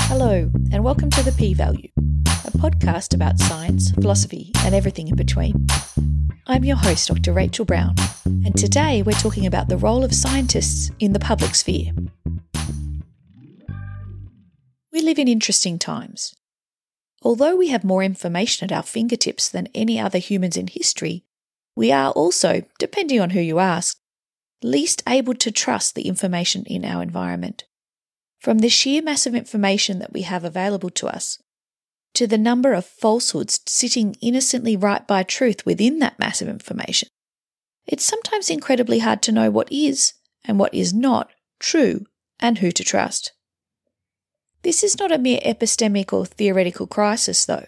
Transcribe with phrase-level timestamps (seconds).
[0.00, 1.88] Hello, and welcome to The P Value,
[2.44, 5.66] a podcast about science, philosophy, and everything in between.
[6.46, 7.32] I'm your host, Dr.
[7.32, 7.94] Rachel Brown,
[8.26, 11.92] and today we're talking about the role of scientists in the public sphere.
[14.92, 16.34] We live in interesting times.
[17.22, 21.24] Although we have more information at our fingertips than any other humans in history,
[21.74, 23.98] we are also, depending on who you ask,
[24.64, 27.64] least able to trust the information in our environment.
[28.40, 31.38] From the sheer mass of information that we have available to us,
[32.14, 37.08] to the number of falsehoods sitting innocently right by truth within that mass of information,
[37.86, 42.06] it's sometimes incredibly hard to know what is and what is not true
[42.40, 43.32] and who to trust.
[44.62, 47.66] This is not a mere epistemic or theoretical crisis, though.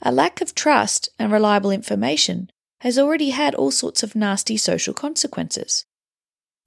[0.00, 2.50] A lack of trust and reliable information
[2.80, 5.84] has already had all sorts of nasty social consequences.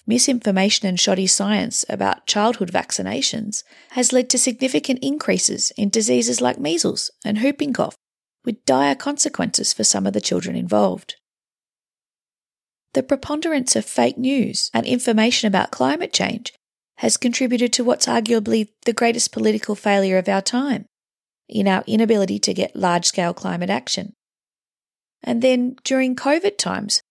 [0.06, 6.60] Misinformation and shoddy science about childhood vaccinations has led to significant increases in diseases like
[6.60, 7.96] measles and whooping cough,
[8.44, 11.16] with dire consequences for some of the children involved.
[12.94, 16.54] The preponderance of fake news and information about climate change
[16.98, 20.86] has contributed to what's arguably the greatest political failure of our time
[21.50, 24.14] in our inability to get large scale climate action.
[25.24, 27.02] And then during COVID times,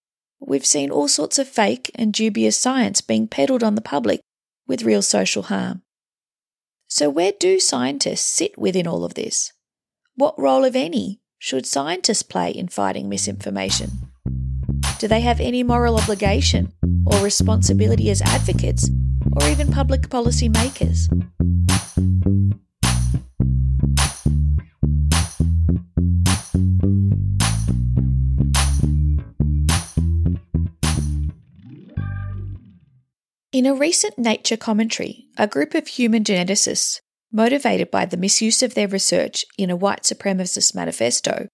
[0.47, 4.21] we've seen all sorts of fake and dubious science being peddled on the public
[4.67, 5.83] with real social harm.
[6.89, 9.53] So, where do scientists sit within all of this?
[10.15, 13.91] What role, if any, should scientists play in fighting misinformation?
[14.99, 16.73] Do they have any moral obligation
[17.07, 18.91] or responsibility as advocates
[19.41, 21.09] or even public policy makers?
[33.53, 37.01] In a recent Nature commentary, a group of human geneticists,
[37.31, 41.49] motivated by the misuse of their research in a white supremacist manifesto,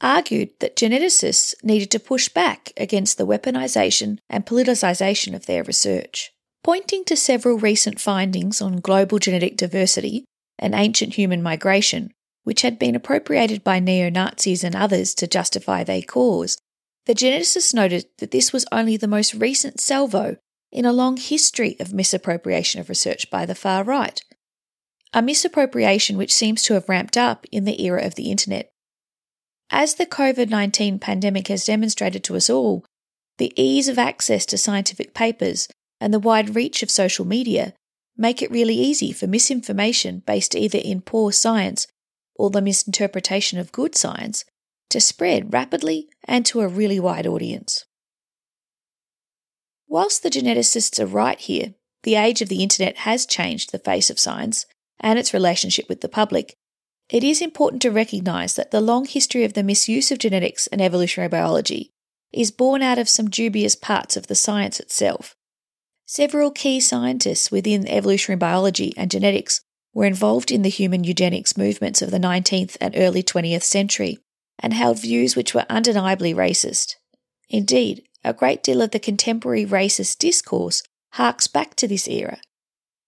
[0.00, 6.32] argued that geneticists needed to push back against the weaponization and politicization of their research.
[6.64, 10.24] Pointing to several recent findings on global genetic diversity
[10.58, 12.10] and ancient human migration,
[12.42, 16.58] which had been appropriated by neo Nazis and others to justify their cause,
[17.06, 20.36] the geneticists noted that this was only the most recent salvo
[20.70, 24.22] in a long history of misappropriation of research by the far right,
[25.12, 28.70] a misappropriation which seems to have ramped up in the era of the internet.
[29.70, 32.84] As the COVID 19 pandemic has demonstrated to us all,
[33.38, 35.68] the ease of access to scientific papers
[36.00, 37.74] and the wide reach of social media
[38.16, 41.86] make it really easy for misinformation based either in poor science
[42.34, 44.44] or the misinterpretation of good science
[44.90, 47.84] to spread rapidly and to a really wide audience.
[49.88, 54.10] Whilst the geneticists are right here, the age of the internet has changed the face
[54.10, 54.66] of science
[55.00, 56.54] and its relationship with the public.
[57.08, 60.82] It is important to recognise that the long history of the misuse of genetics and
[60.82, 61.90] evolutionary biology
[62.32, 65.34] is born out of some dubious parts of the science itself.
[66.04, 69.62] Several key scientists within evolutionary biology and genetics
[69.94, 74.18] were involved in the human eugenics movements of the 19th and early 20th century
[74.58, 76.96] and held views which were undeniably racist.
[77.48, 82.38] Indeed, a great deal of the contemporary racist discourse harks back to this era,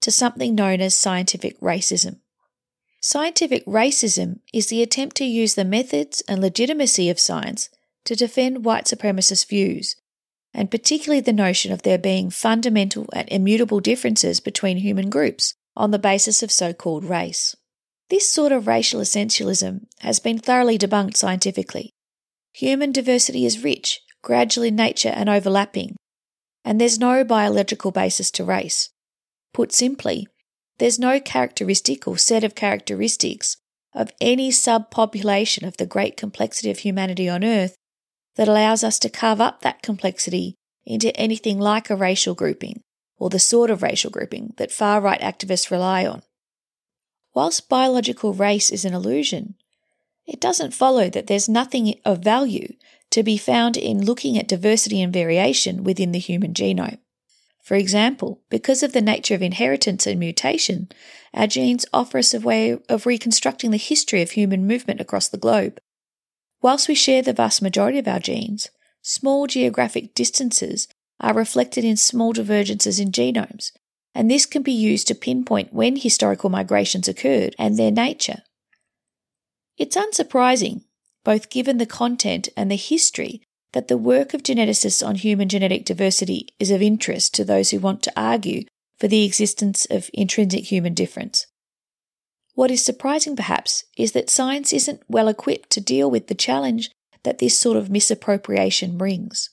[0.00, 2.20] to something known as scientific racism.
[3.02, 7.68] Scientific racism is the attempt to use the methods and legitimacy of science
[8.04, 9.96] to defend white supremacist views,
[10.54, 15.90] and particularly the notion of there being fundamental and immutable differences between human groups on
[15.90, 17.54] the basis of so called race.
[18.08, 21.90] This sort of racial essentialism has been thoroughly debunked scientifically.
[22.52, 25.96] Human diversity is rich gradual in nature and overlapping,
[26.64, 28.90] and there's no biological basis to race.
[29.52, 30.26] Put simply,
[30.78, 33.56] there's no characteristic or set of characteristics
[33.94, 37.74] of any subpopulation of the great complexity of humanity on Earth
[38.36, 40.54] that allows us to carve up that complexity
[40.84, 42.80] into anything like a racial grouping,
[43.18, 46.22] or the sort of racial grouping that far right activists rely on.
[47.34, 49.54] Whilst biological race is an illusion,
[50.26, 52.74] it doesn't follow that there's nothing of value
[53.10, 56.98] to be found in looking at diversity and variation within the human genome.
[57.62, 60.88] For example, because of the nature of inheritance and mutation,
[61.34, 65.38] our genes offer us a way of reconstructing the history of human movement across the
[65.38, 65.80] globe.
[66.62, 68.70] Whilst we share the vast majority of our genes,
[69.02, 70.88] small geographic distances
[71.20, 73.72] are reflected in small divergences in genomes,
[74.14, 78.42] and this can be used to pinpoint when historical migrations occurred and their nature.
[79.78, 80.82] It's unsurprising
[81.24, 85.84] both given the content and the history that the work of geneticists on human genetic
[85.84, 88.64] diversity is of interest to those who want to argue
[88.98, 91.46] for the existence of intrinsic human difference.
[92.54, 96.90] What is surprising, perhaps, is that science isn't well equipped to deal with the challenge
[97.22, 99.50] that this sort of misappropriation brings.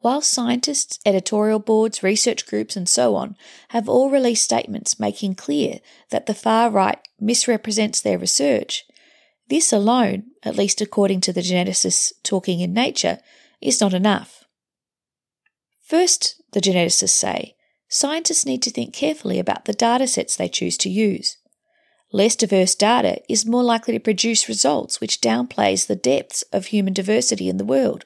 [0.00, 3.36] While scientists, editorial boards, research groups, and so on
[3.68, 5.80] have all released statements making clear
[6.10, 8.84] that the far right misrepresents their research,
[9.50, 13.18] this alone, at least according to the geneticists talking in Nature,
[13.60, 14.44] is not enough.
[15.82, 17.56] First, the geneticists say,
[17.88, 21.36] scientists need to think carefully about the data sets they choose to use.
[22.12, 26.92] Less diverse data is more likely to produce results which downplays the depths of human
[26.92, 28.04] diversity in the world,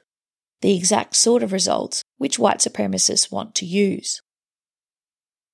[0.61, 4.21] the exact sort of results which white supremacists want to use.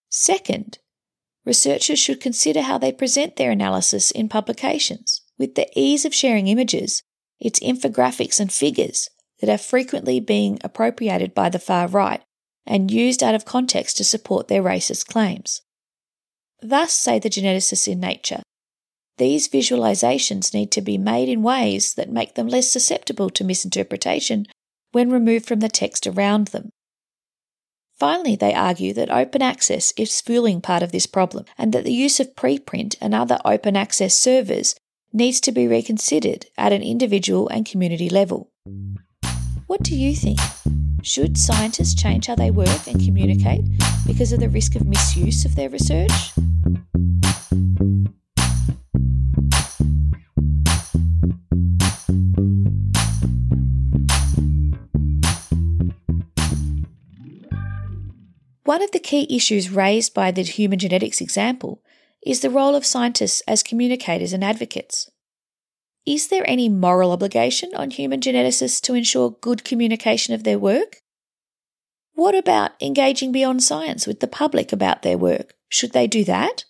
[0.10, 0.80] Second,
[1.46, 5.21] researchers should consider how they present their analysis in publications.
[5.42, 7.02] With the ease of sharing images,
[7.40, 9.10] it's infographics and figures
[9.40, 12.22] that are frequently being appropriated by the far right
[12.64, 15.64] and used out of context to support their racist claims.
[16.62, 18.44] Thus, say the geneticists in Nature,
[19.18, 24.46] these visualizations need to be made in ways that make them less susceptible to misinterpretation
[24.92, 26.70] when removed from the text around them.
[27.98, 31.92] Finally, they argue that open access is fueling part of this problem and that the
[31.92, 34.76] use of preprint and other open access servers
[35.14, 38.50] needs to be reconsidered at an individual and community level.
[39.68, 40.40] What do you think?
[41.04, 43.66] Should scientists change how they work and communicate
[44.06, 46.12] because of the risk of misuse of their research?
[58.64, 61.82] One of the key issues raised by the human genetics example
[62.26, 65.10] is the role of scientists as communicators and advocates.
[66.06, 71.02] Is there any moral obligation on human geneticists to ensure good communication of their work?
[72.14, 75.54] What about engaging beyond science with the public about their work?
[75.70, 76.66] Should they do that?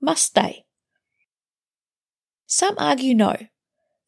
[0.00, 0.64] Must they?
[2.46, 3.36] Some argue no.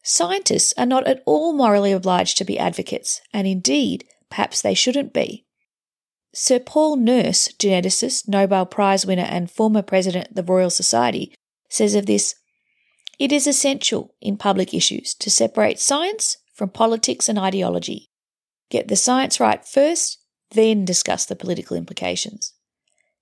[0.02, 5.12] Scientists are not at all morally obliged to be advocates, and indeed, perhaps they shouldn't
[5.12, 5.44] be.
[6.32, 11.34] Sir Paul Nurse, geneticist, Nobel Prize winner, and former president of the Royal Society,
[11.68, 12.36] says of this
[13.18, 18.06] It is essential in public issues to separate science from politics and ideology.
[18.70, 20.18] Get the science right first,
[20.52, 22.54] then discuss the political implications.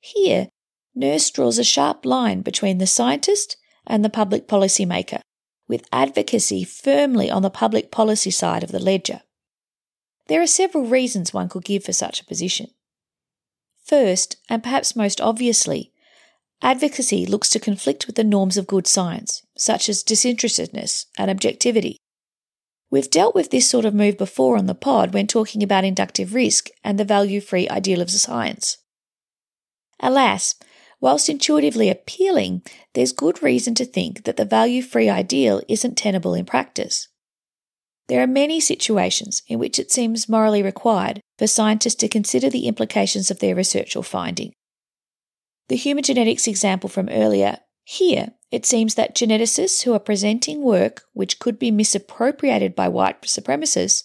[0.00, 0.48] Here,
[0.94, 3.56] Nurse draws a sharp line between the scientist
[3.86, 5.20] and the public policymaker,
[5.66, 9.22] with advocacy firmly on the public policy side of the ledger.
[10.26, 12.68] There are several reasons one could give for such a position.
[13.88, 15.92] First, and perhaps most obviously,
[16.60, 21.96] advocacy looks to conflict with the norms of good science, such as disinterestedness and objectivity.
[22.90, 26.34] We've dealt with this sort of move before on the pod when talking about inductive
[26.34, 28.76] risk and the value free ideal of science.
[30.00, 30.54] Alas,
[31.00, 32.62] whilst intuitively appealing,
[32.92, 37.08] there's good reason to think that the value free ideal isn't tenable in practice.
[38.08, 42.66] There are many situations in which it seems morally required for scientists to consider the
[42.66, 44.52] implications of their research or finding.
[45.68, 51.02] The human genetics example from earlier, here it seems that geneticists who are presenting work
[51.12, 54.04] which could be misappropriated by white supremacists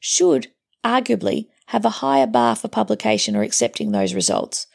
[0.00, 0.48] should,
[0.82, 4.66] arguably, have a higher bar for publication or accepting those results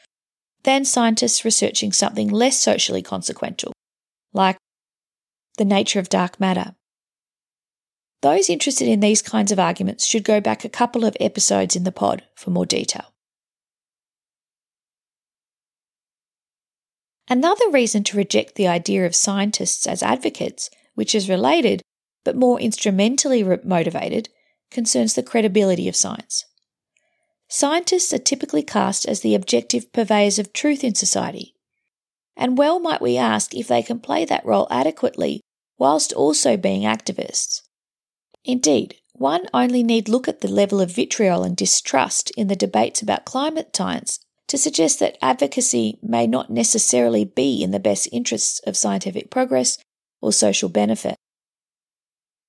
[0.62, 3.72] than scientists researching something less socially consequential,
[4.32, 4.56] like
[5.56, 6.74] the nature of dark matter
[8.20, 11.84] those interested in these kinds of arguments should go back a couple of episodes in
[11.84, 13.12] the pod for more detail.
[17.30, 21.82] Another reason to reject the idea of scientists as advocates, which is related
[22.24, 24.28] but more instrumentally motivated,
[24.70, 26.44] concerns the credibility of science.
[27.48, 31.54] Scientists are typically cast as the objective purveyors of truth in society.
[32.36, 35.40] And well might we ask if they can play that role adequately
[35.78, 37.62] whilst also being activists.
[38.44, 43.02] Indeed, one only need look at the level of vitriol and distrust in the debates
[43.02, 48.60] about climate science to suggest that advocacy may not necessarily be in the best interests
[48.60, 49.78] of scientific progress
[50.20, 51.16] or social benefit.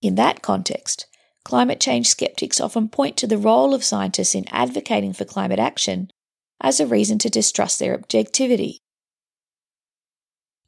[0.02, 1.08] In that context,
[1.44, 6.10] climate change skeptics often point to the role of scientists in advocating for climate action
[6.62, 8.80] as a reason to distrust their objectivity.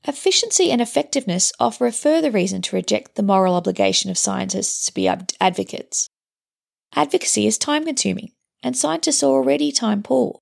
[0.08, 4.94] Efficiency and effectiveness offer a further reason to reject the moral obligation of scientists to
[4.94, 6.08] be advocates.
[6.96, 8.32] Advocacy is time consuming,
[8.64, 10.40] and scientists are already time poor.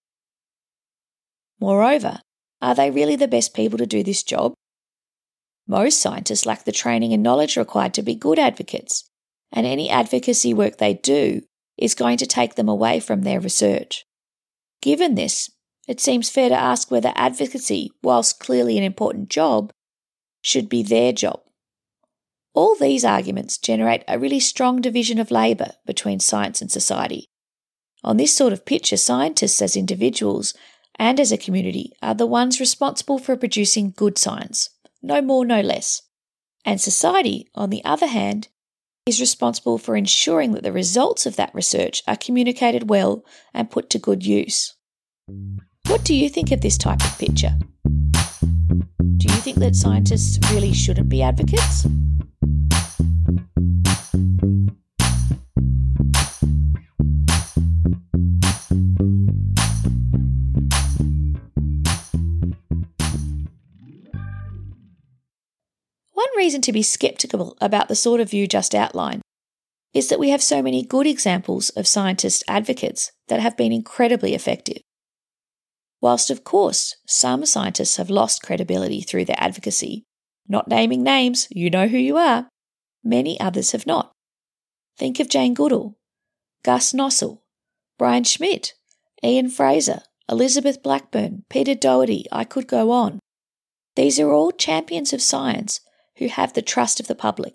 [1.60, 2.22] Moreover,
[2.62, 4.54] are they really the best people to do this job?
[5.68, 9.10] Most scientists lack the training and knowledge required to be good advocates,
[9.52, 11.42] and any advocacy work they do
[11.78, 14.06] is going to take them away from their research.
[14.82, 15.50] Given this,
[15.90, 19.74] it seems fair to ask whether advocacy, whilst clearly an important job,
[20.40, 21.42] should be their job.
[22.54, 27.32] All these arguments generate a really strong division of labour between science and society.
[28.04, 30.54] On this sort of picture, scientists as individuals
[31.00, 34.70] and as a community are the ones responsible for producing good science,
[35.02, 36.04] no more, no less.
[36.64, 38.50] And society, on the other hand,
[39.08, 43.90] is responsible for ensuring that the results of that research are communicated well and put
[43.90, 44.76] to good use.
[45.90, 47.58] What do you think of this type of picture?
[49.18, 51.88] Do you think that scientists really shouldn't be advocates?
[66.14, 69.24] One reason to be sceptical about the sort of view just outlined
[69.96, 74.36] is that we have so many good examples of scientist advocates that have been incredibly
[74.36, 74.84] effective.
[76.02, 80.06] Whilst, of course, some scientists have lost credibility through their advocacy,
[80.48, 82.48] not naming names, you know who you are,
[83.04, 84.12] many others have not.
[84.98, 85.98] Think of Jane Goodall,
[86.64, 87.42] Gus Nossal,
[87.98, 88.74] Brian Schmidt,
[89.24, 93.20] Ian Frazer, Elizabeth Blackburn, Peter Doherty, I could go on.
[93.96, 95.82] These are all champions of science
[96.18, 97.54] who have the trust of the public.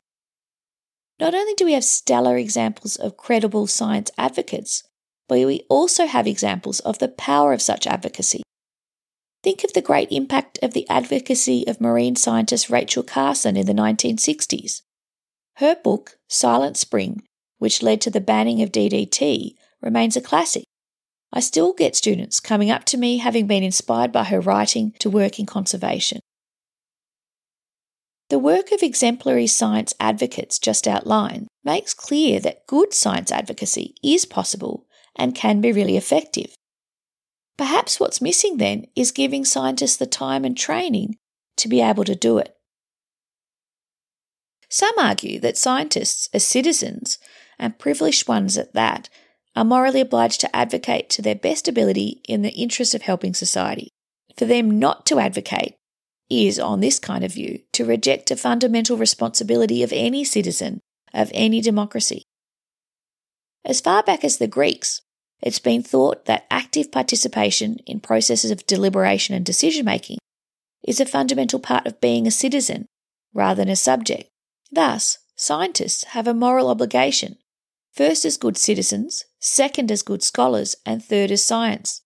[1.21, 4.83] Not only do we have stellar examples of credible science advocates,
[5.29, 8.43] but we also have examples of the power of such advocacy.
[9.43, 13.75] Think of the great impact of the advocacy of marine scientist Rachel Carson in the
[13.75, 14.83] 1960s.
[15.57, 17.23] Her book, Silent Spring,
[17.59, 20.65] which led to the banning of DDT, remains a classic.
[21.33, 25.11] I still get students coming up to me having been inspired by her writing to
[25.11, 26.21] work in conservation.
[28.31, 34.25] The work of exemplary science advocates just outlined makes clear that good science advocacy is
[34.25, 36.55] possible and can be really effective.
[37.57, 41.17] Perhaps what's missing then is giving scientists the time and training
[41.57, 42.55] to be able to do it.
[44.69, 47.19] Some argue that scientists, as citizens,
[47.59, 49.09] and privileged ones at that,
[49.55, 53.89] are morally obliged to advocate to their best ability in the interest of helping society.
[54.37, 55.77] For them not to advocate
[56.29, 60.81] is, on this kind of view, to reject a fundamental responsibility of any citizen
[61.15, 62.25] of any democracy.
[63.65, 65.01] As far back as the Greeks,
[65.41, 70.19] it's been thought that active participation in processes of deliberation and decision making
[70.83, 72.87] is a fundamental part of being a citizen
[73.33, 74.29] rather than a subject.
[74.71, 77.37] Thus, scientists have a moral obligation,
[77.93, 82.03] first as good citizens, second as good scholars, and third as science.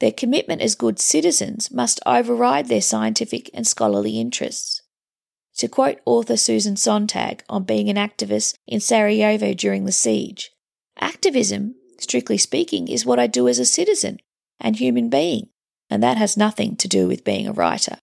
[0.00, 4.82] Their commitment as good citizens must override their scientific and scholarly interests.
[5.58, 10.50] To quote author Susan Sontag on being an activist in Sarajevo during the siege,
[10.98, 14.18] activism, strictly speaking, is what I do as a citizen
[14.60, 15.48] and human being,
[15.90, 17.98] and that has nothing to do with being a writer.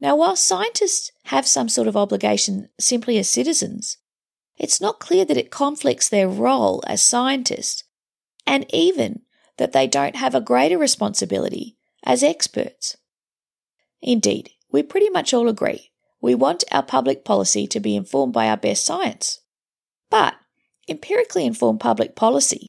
[0.00, 3.98] Now, while scientists have some sort of obligation simply as citizens,
[4.56, 7.84] it's not clear that it conflicts their role as scientists
[8.46, 9.22] and even
[9.58, 12.96] that they don't have a greater responsibility as experts.
[14.00, 18.48] Indeed, we pretty much all agree we want our public policy to be informed by
[18.48, 19.40] our best science.
[20.10, 20.34] But
[20.88, 22.66] empirically informed public policy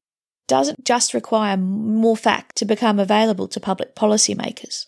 [0.47, 4.85] doesn't just require more fact to become available to public policymakers.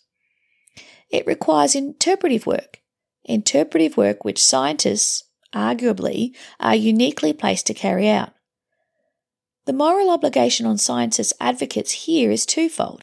[1.10, 2.80] It requires interpretive work,
[3.24, 8.34] interpretive work which scientists, arguably, are uniquely placed to carry out.
[9.65, 13.01] The moral obligation on scientists' advocates here is twofold.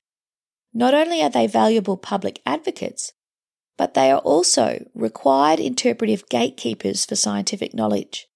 [0.74, 3.12] Not only are they valuable public advocates,
[3.78, 8.28] but they are also required interpretive gatekeepers for scientific knowledge.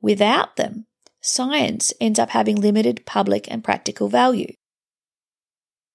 [0.00, 0.86] Without them,
[1.26, 4.52] science ends up having limited public and practical value.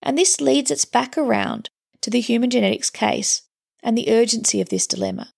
[0.01, 1.69] And this leads us back around
[2.01, 3.43] to the human genetics case
[3.83, 5.31] and the urgency of this dilemma.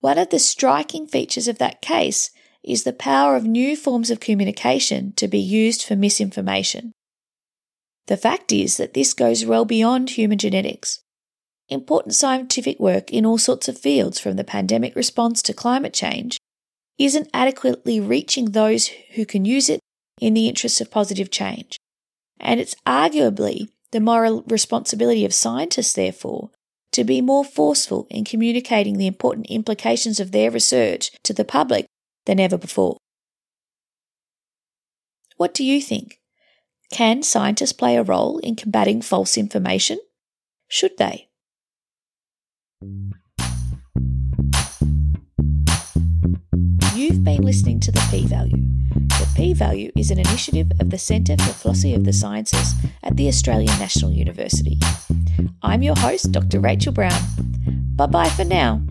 [0.00, 2.30] One of the striking features of that case
[2.64, 6.92] is the power of new forms of communication to be used for misinformation.
[8.06, 11.00] The fact is that this goes well beyond human genetics.
[11.68, 16.38] Important scientific work in all sorts of fields, from the pandemic response to climate change,
[17.04, 19.80] isn't adequately reaching those who can use it
[20.20, 21.76] in the interests of positive change.
[22.38, 26.50] And it's arguably the moral responsibility of scientists, therefore,
[26.92, 31.86] to be more forceful in communicating the important implications of their research to the public
[32.26, 32.98] than ever before.
[35.36, 36.20] What do you think?
[36.92, 39.98] Can scientists play a role in combating false information?
[40.68, 41.28] Should they?
[47.22, 48.56] Been listening to The P Value,
[48.90, 52.74] the P Value is an initiative of the Centre for Philosophy of the Sciences
[53.04, 54.78] at the Australian National University.
[55.62, 56.58] I'm your host, Dr.
[56.58, 57.22] Rachel Brown.
[57.94, 58.82] Bye bye for now.